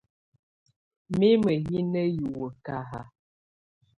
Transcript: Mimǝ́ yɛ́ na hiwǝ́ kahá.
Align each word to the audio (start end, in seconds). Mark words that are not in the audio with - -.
Mimǝ́ 1.17 1.55
yɛ́ 1.69 1.81
na 1.91 2.01
hiwǝ́ 2.13 2.49
kahá. 2.65 3.01